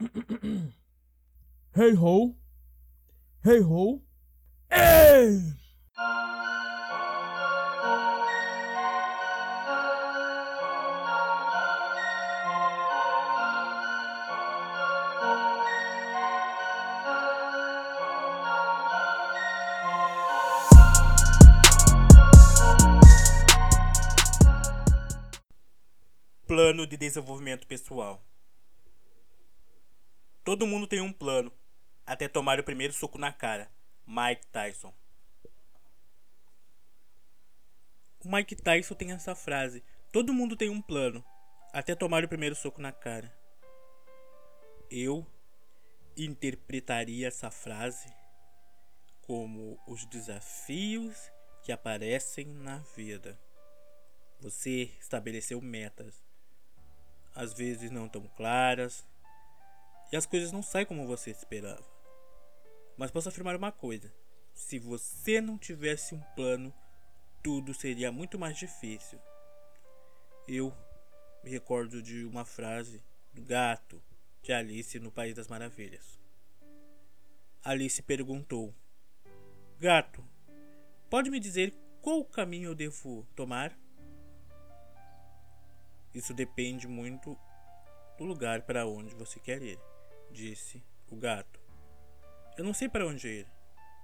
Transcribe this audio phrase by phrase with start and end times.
[1.74, 2.34] Hey ho!
[3.44, 4.00] Hey ho!
[4.70, 5.54] Ei!
[26.46, 28.29] Plano de desenvolvimento pessoal.
[30.42, 31.52] Todo mundo tem um plano,
[32.06, 33.70] até tomar o primeiro soco na cara.
[34.06, 34.92] Mike Tyson.
[38.24, 41.24] O Mike Tyson tem essa frase: Todo mundo tem um plano,
[41.72, 43.32] até tomar o primeiro soco na cara.
[44.90, 45.26] Eu
[46.16, 48.12] interpretaria essa frase
[49.22, 51.30] como os desafios
[51.62, 53.38] que aparecem na vida.
[54.40, 56.24] Você estabeleceu metas,
[57.34, 59.06] às vezes não tão claras,
[60.12, 61.84] e as coisas não saem como você esperava.
[62.96, 64.12] Mas posso afirmar uma coisa:
[64.52, 66.72] se você não tivesse um plano,
[67.42, 69.18] tudo seria muito mais difícil.
[70.46, 70.74] Eu
[71.42, 74.02] me recordo de uma frase do gato
[74.42, 76.18] de Alice no País das Maravilhas.
[77.62, 78.74] Alice perguntou:
[79.78, 80.24] Gato,
[81.08, 83.78] pode me dizer qual caminho eu devo tomar?
[86.14, 87.38] Isso depende muito
[88.18, 89.78] do lugar para onde você quer ir,
[90.30, 91.60] disse o gato.
[92.56, 93.46] Eu não sei para onde ir,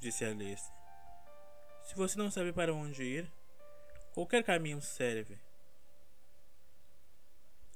[0.00, 0.70] disse Alice.
[1.84, 3.32] Se você não sabe para onde ir,
[4.12, 5.38] qualquer caminho serve.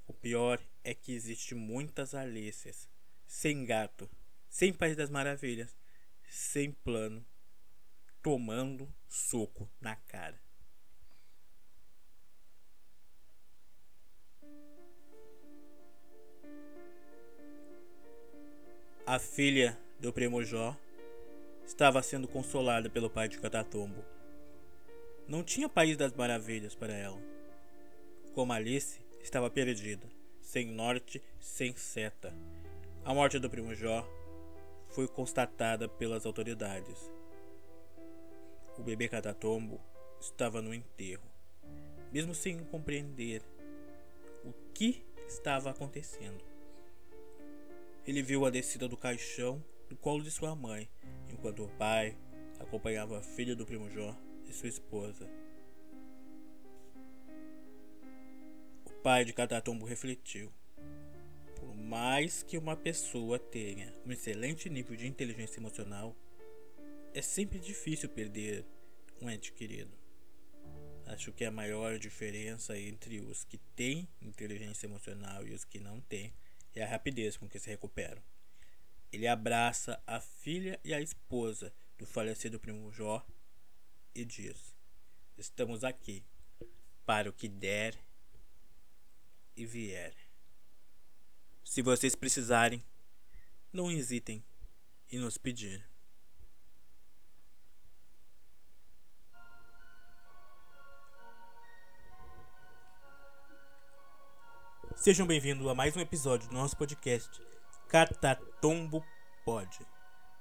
[0.07, 2.89] O pior é que existe muitas Alices,
[3.25, 4.09] sem gato,
[4.49, 5.75] sem País das Maravilhas,
[6.29, 7.25] sem plano,
[8.21, 10.39] tomando soco na cara.
[19.05, 20.73] A filha do primo Jó
[21.65, 24.01] estava sendo consolada pelo pai de Catatumbo.
[25.27, 27.21] Não tinha país das maravilhas para ela.
[28.33, 30.07] Como Alice estava perdida,
[30.39, 32.33] sem norte, sem seta.
[33.03, 34.07] A morte do primo Jó
[34.87, 37.11] foi constatada pelas autoridades.
[38.77, 39.81] O bebê Catatumbo
[40.21, 41.29] estava no enterro,
[42.09, 43.41] mesmo sem compreender
[44.45, 46.52] o que estava acontecendo.
[48.05, 50.89] Ele viu a descida do caixão do colo de sua mãe,
[51.31, 52.17] enquanto o pai
[52.59, 54.13] acompanhava a filha do primo Jó
[54.45, 55.29] e sua esposa.
[58.85, 60.51] O pai de Catatumbo refletiu.
[61.55, 66.13] Por mais que uma pessoa tenha um excelente nível de inteligência emocional,
[67.13, 68.65] é sempre difícil perder
[69.21, 69.97] um ente querido.
[71.05, 76.01] Acho que a maior diferença entre os que têm inteligência emocional e os que não
[76.01, 76.33] têm
[76.75, 78.21] é a rapidez com que se recuperam.
[79.11, 83.25] Ele abraça a filha e a esposa do falecido primo Jó
[84.15, 84.75] e diz:
[85.37, 86.23] Estamos aqui
[87.05, 87.97] para o que der
[89.55, 90.15] e vier.
[91.63, 92.83] Se vocês precisarem,
[93.71, 94.43] não hesitem
[95.11, 95.92] em nos pedir.
[105.03, 107.29] Sejam bem-vindos a mais um episódio do nosso podcast
[107.89, 109.03] Catatombo
[109.43, 109.67] Pod.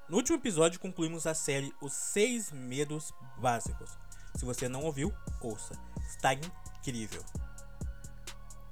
[0.08, 3.90] No último episódio concluímos a série Os Seis Medos Básicos.
[4.36, 5.74] Se você não ouviu, ouça.
[6.06, 7.24] Está incrível.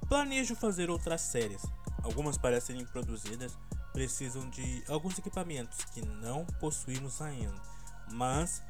[0.07, 1.61] Planejo fazer outras séries.
[2.03, 3.59] Algumas para serem produzidas
[3.91, 7.61] precisam de alguns equipamentos que não possuímos ainda,
[8.13, 8.63] mas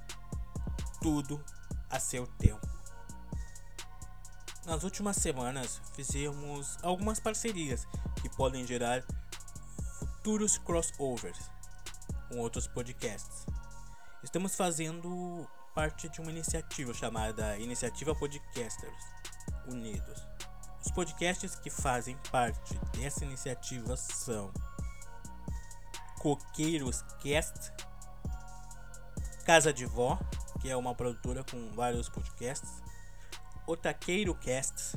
[0.99, 1.39] tudo
[1.87, 2.70] a seu tempo.
[4.65, 7.87] Nas últimas semanas fizemos algumas parcerias
[8.21, 9.03] que podem gerar
[9.97, 11.49] futuros crossovers
[12.29, 13.45] com outros podcasts.
[14.23, 19.03] Estamos fazendo parte de uma iniciativa chamada Iniciativa Podcasters
[19.67, 20.21] Unidos.
[20.85, 24.53] Os podcasts que fazem parte dessa iniciativa são
[26.19, 27.73] Coqueiros Cast,
[29.43, 30.19] Casa de Vó,
[30.59, 32.81] que é uma produtora com vários podcasts,
[33.67, 34.95] Otaqueiro Casts,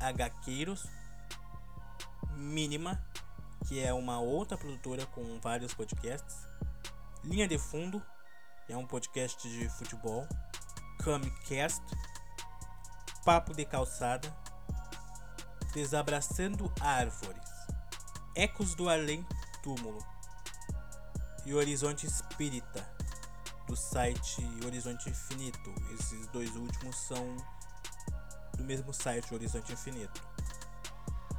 [0.00, 0.86] HQueiros,
[2.36, 3.02] Mínima,
[3.66, 6.46] que é uma outra produtora com vários podcasts,
[7.22, 8.02] Linha de Fundo,
[8.66, 10.26] que é um podcast de futebol,
[11.02, 11.82] Camcast,
[13.24, 14.34] Papo de Calçada,
[15.74, 17.48] Desabraçando Árvores,
[18.34, 19.26] Ecos do Além
[19.62, 19.98] Túmulo
[21.44, 22.88] e Horizonte Espírita,
[23.66, 25.72] do site Horizonte Infinito.
[25.94, 27.36] Esses dois últimos são
[28.60, 30.22] do mesmo site Horizonte Infinito.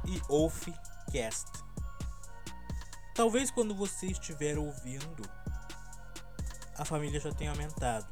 [0.04, 1.46] E Wolfcast.
[3.14, 5.22] Talvez quando você estiver ouvindo,
[6.76, 8.06] a família já tenha aumentado.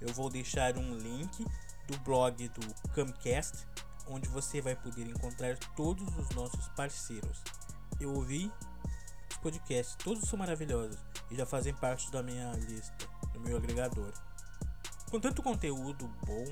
[0.00, 1.46] Eu vou deixar um link
[1.86, 3.66] do blog do Camcast,
[4.06, 7.42] onde você vai poder encontrar todos os nossos parceiros.
[7.98, 8.52] Eu ouvi
[9.30, 10.98] os podcasts, todos são maravilhosos
[11.30, 14.12] e já fazem parte da minha lista, do meu agregador.
[15.10, 16.44] Com tanto conteúdo bom,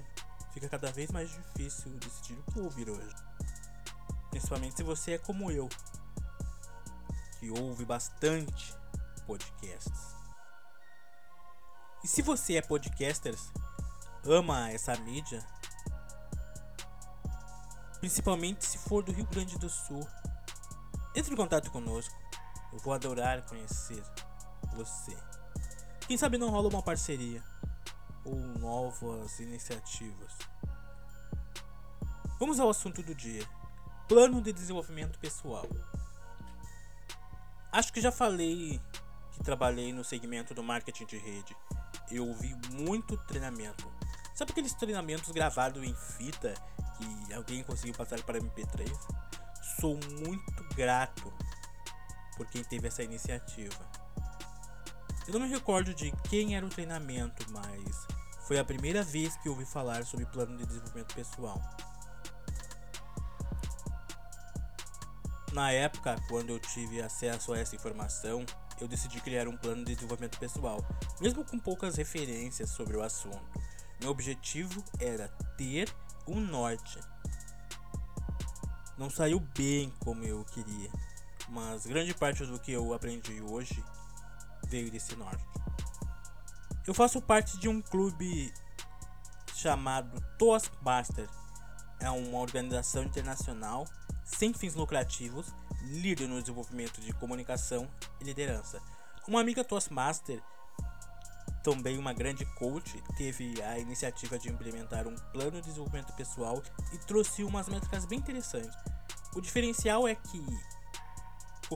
[0.53, 3.15] fica cada vez mais difícil decidir o que ouvir hoje.
[4.31, 5.69] Principalmente se você é como eu,
[7.39, 8.75] que ouve bastante
[9.27, 10.17] podcasts.
[12.03, 13.35] E se você é podcaster,
[14.25, 15.45] ama essa mídia,
[18.01, 20.07] principalmente se for do Rio Grande do Sul,
[21.15, 22.15] entre em contato conosco.
[22.73, 24.03] Eu vou adorar conhecer
[24.75, 25.17] você.
[26.07, 27.43] Quem sabe não rola uma parceria
[28.29, 30.37] ou novas iniciativas.
[32.39, 33.47] Vamos ao assunto do dia:
[34.07, 35.67] Plano de desenvolvimento pessoal.
[37.73, 38.81] Acho que já falei
[39.33, 41.57] que trabalhei no segmento do marketing de rede.
[42.11, 43.91] Eu ouvi muito treinamento.
[44.35, 46.55] Sabe aqueles treinamentos gravados em fita
[46.97, 48.89] que alguém conseguiu passar para MP3?
[49.81, 51.33] Sou muito grato
[52.37, 53.89] por quem teve essa iniciativa.
[55.27, 58.07] Eu não me recordo de quem era o treinamento, mas
[58.49, 61.61] foi a primeira vez que ouvi falar sobre plano de desenvolvimento pessoal.
[65.53, 68.47] Na época, quando eu tive acesso a essa informação,
[68.81, 70.83] eu decidi criar um plano de desenvolvimento pessoal,
[71.21, 73.39] mesmo com poucas referências sobre o assunto.
[74.01, 75.29] Meu objetivo era
[75.59, 75.95] ter
[76.27, 76.99] um norte.
[78.97, 80.91] Não saiu bem como eu queria,
[81.51, 83.85] mas grande parte do que eu aprendi hoje
[84.69, 85.58] veio desse norte.
[86.89, 88.51] Eu faço parte de um clube
[89.55, 91.29] chamado Toastmaster.
[92.01, 93.87] É uma organização internacional
[94.25, 97.87] sem fins lucrativos, líder no desenvolvimento de comunicação
[98.19, 98.81] e liderança.
[99.27, 100.43] Uma amiga Toastmaster,
[101.63, 106.63] também uma grande coach, teve a iniciativa de implementar um plano de desenvolvimento pessoal
[106.95, 108.75] e trouxe umas métricas bem interessantes.
[109.35, 110.43] O diferencial é que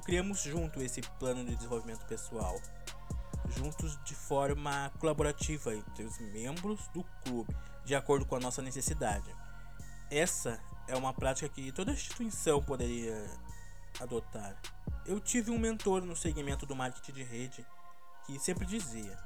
[0.06, 2.58] criamos junto esse plano de desenvolvimento pessoal,
[3.56, 7.54] juntos de forma colaborativa entre os membros do clube,
[7.84, 9.34] de acordo com a nossa necessidade.
[10.10, 13.30] Essa é uma prática que toda instituição poderia
[14.00, 14.56] adotar.
[15.06, 17.66] Eu tive um mentor no segmento do marketing de rede
[18.26, 19.18] que sempre dizia: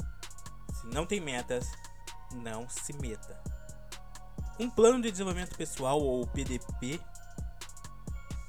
[0.73, 1.71] se não tem metas,
[2.33, 3.41] não se meta.
[4.59, 7.01] Um plano de desenvolvimento pessoal ou PDP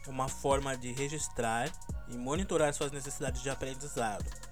[0.05, 1.69] é uma forma de registrar
[2.07, 4.46] e monitorar suas necessidades de aprendizado.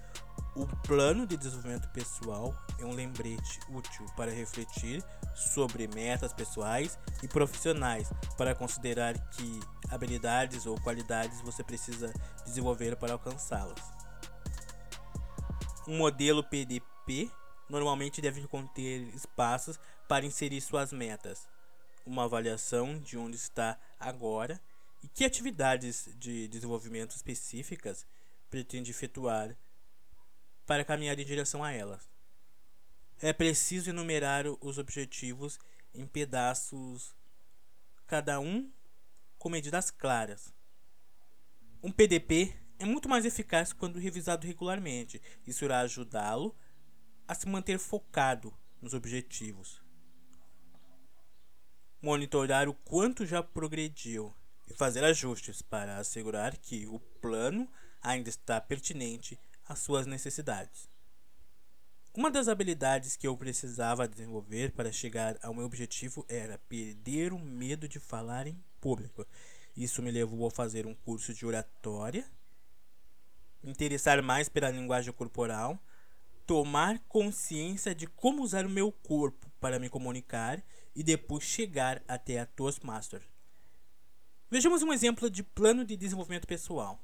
[0.56, 5.04] O plano de desenvolvimento pessoal é um lembrete útil para refletir
[5.34, 8.08] sobre metas pessoais e profissionais,
[8.38, 9.60] para considerar que
[9.90, 12.10] habilidades ou qualidades você precisa
[12.46, 13.78] desenvolver para alcançá-las.
[15.86, 17.30] Um modelo PDP
[17.68, 21.46] normalmente deve conter espaços para inserir suas metas,
[22.06, 24.58] uma avaliação de onde está agora
[25.02, 28.06] e que atividades de desenvolvimento específicas
[28.48, 29.54] pretende efetuar
[30.66, 32.10] para caminhar em direção a elas.
[33.18, 35.58] É preciso enumerar os objetivos
[35.94, 37.14] em pedaços,
[38.06, 38.70] cada um
[39.38, 40.52] com medidas claras.
[41.82, 45.22] Um PDP é muito mais eficaz quando revisado regularmente.
[45.46, 46.54] Isso irá ajudá-lo
[47.26, 49.80] a se manter focado nos objetivos.
[52.02, 54.34] Monitorar o quanto já progrediu
[54.68, 57.70] e fazer ajustes para assegurar que o plano
[58.02, 60.88] ainda está pertinente às suas necessidades.
[62.14, 67.38] Uma das habilidades que eu precisava desenvolver para chegar ao meu objetivo era perder o
[67.38, 69.26] medo de falar em público.
[69.76, 72.24] Isso me levou a fazer um curso de oratória,
[73.62, 75.78] interessar mais pela linguagem corporal,
[76.46, 82.38] tomar consciência de como usar o meu corpo para me comunicar e depois chegar até
[82.38, 83.20] a Toastmaster.
[84.50, 86.98] Vejamos um exemplo de plano de desenvolvimento pessoal.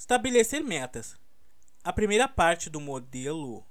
[0.00, 1.14] Estabelecer metas.
[1.84, 3.62] A primeira parte do modelo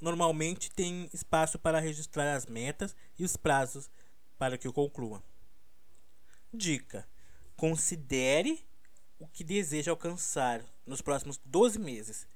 [0.00, 3.90] normalmente tem espaço para registrar as metas e os prazos
[4.38, 5.20] para que o conclua.
[6.54, 7.08] Dica:
[7.56, 8.64] considere
[9.18, 12.28] o que deseja alcançar nos próximos 12 meses.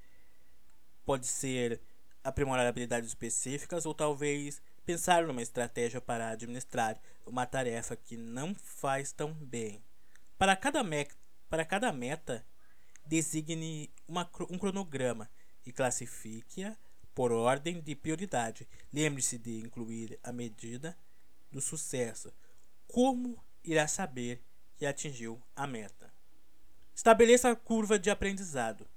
[1.06, 1.80] Pode ser
[2.24, 9.12] aprimorar habilidades específicas ou talvez pensar numa estratégia para administrar uma tarefa que não faz
[9.12, 9.80] tão bem.
[10.36, 11.06] Para cada, me
[11.48, 12.44] para cada meta,
[13.04, 15.30] designe uma, um cronograma
[15.64, 16.76] e classifique-a
[17.14, 18.68] por ordem de prioridade.
[18.92, 20.96] Lembre-se de incluir a medida
[21.50, 22.32] do sucesso.
[22.86, 24.42] Como irá saber
[24.76, 26.12] que atingiu a meta?
[26.94, 28.88] Estabeleça a curva de aprendizado.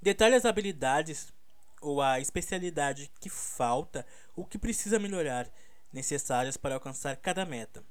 [0.00, 1.32] Detalhe as habilidades
[1.80, 4.06] ou a especialidade que falta
[4.36, 5.50] ou que precisa melhorar,
[5.92, 7.84] necessárias para alcançar cada meta.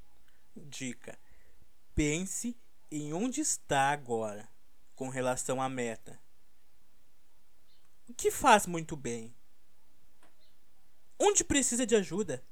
[0.55, 1.17] Dica:
[1.95, 2.57] pense
[2.91, 4.49] em onde está agora
[4.99, 6.19] com relação à meta.
[8.05, 9.33] O que faz muito bem?
[11.17, 12.43] Onde precisa de ajuda?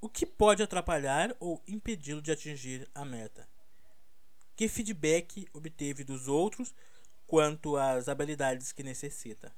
[0.00, 3.48] O que pode atrapalhar ou impedi-lo de atingir a meta?
[4.54, 6.72] Que feedback obteve dos outros
[7.26, 9.52] quanto às habilidades que necessita?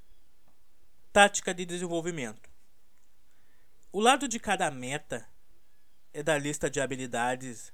[1.13, 2.49] Tática de desenvolvimento.
[3.91, 5.29] O lado de cada meta
[6.11, 7.71] é da lista de habilidades.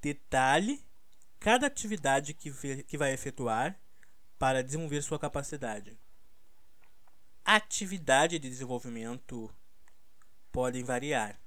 [0.00, 0.83] Detalhe
[1.44, 2.50] cada atividade que,
[2.84, 3.78] que vai efetuar
[4.38, 5.94] para desenvolver sua capacidade.
[7.44, 9.54] atividade de desenvolvimento
[10.50, 11.38] podem variar,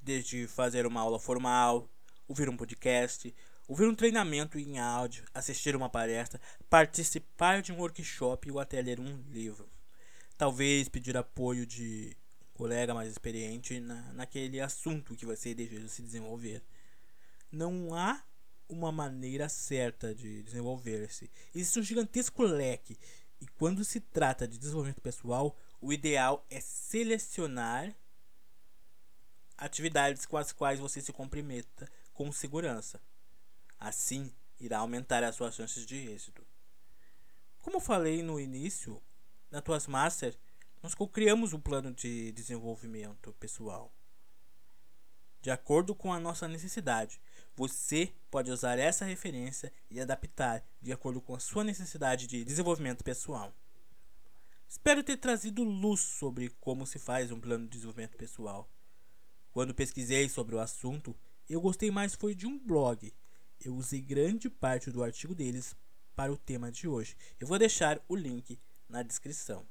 [0.00, 1.90] desde fazer uma aula formal,
[2.28, 3.34] ouvir um podcast,
[3.66, 6.40] ouvir um treinamento em áudio, assistir uma palestra,
[6.70, 9.68] participar de um workshop ou até ler um livro.
[10.38, 16.02] Talvez pedir apoio de um colega mais experiente na, naquele assunto que você deseja se
[16.02, 16.62] desenvolver.
[17.50, 18.22] Não há
[18.72, 21.30] uma maneira certa de desenvolver-se.
[21.54, 22.98] Existe um gigantesco leque,
[23.40, 27.94] e quando se trata de desenvolvimento pessoal, o ideal é selecionar
[29.56, 33.00] atividades com as quais você se comprometa com segurança.
[33.78, 36.46] Assim, irá aumentar as suas chances de êxito.
[37.60, 39.02] Como falei no início,
[39.50, 40.36] na Tuas Master,
[40.82, 43.92] nós criamos um plano de desenvolvimento pessoal.
[45.40, 47.20] De acordo com a nossa necessidade,
[47.54, 53.04] você pode usar essa referência e adaptar de acordo com a sua necessidade de desenvolvimento
[53.04, 53.54] pessoal.
[54.68, 58.70] Espero ter trazido luz sobre como se faz um plano de desenvolvimento pessoal.
[59.50, 61.14] Quando pesquisei sobre o assunto,
[61.46, 63.12] eu gostei mais foi de um blog.
[63.60, 65.76] Eu usei grande parte do artigo deles
[66.16, 67.14] para o tema de hoje.
[67.38, 69.66] Eu vou deixar o link na descrição.